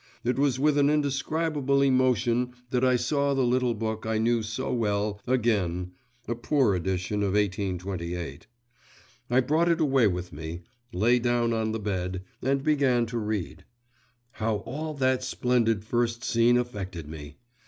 It 0.23 0.39
was 0.39 0.59
with 0.59 0.79
an 0.79 0.89
indescribable 0.89 1.83
emotion 1.83 2.55
that 2.71 2.83
I 2.83 2.95
saw 2.95 3.35
the 3.35 3.43
little 3.43 3.75
book 3.75 4.03
I 4.03 4.17
knew 4.17 4.41
so 4.41 4.73
well, 4.73 5.21
again 5.27 5.91
(a 6.27 6.33
poor 6.33 6.73
edition 6.73 7.21
of 7.21 7.33
1828). 7.35 8.47
I 9.29 9.39
brought 9.41 9.69
it 9.69 9.79
away 9.79 10.07
with 10.07 10.33
me, 10.33 10.63
lay 10.91 11.19
down 11.19 11.53
on 11.53 11.71
the 11.71 11.79
bed, 11.79 12.23
and 12.41 12.63
began 12.63 13.05
to 13.05 13.19
read. 13.19 13.63
How 14.31 14.63
all 14.65 14.95
that 14.95 15.23
splendid 15.23 15.83
first 15.85 16.23
scene 16.23 16.57
affected 16.57 17.07
me! 17.07 17.37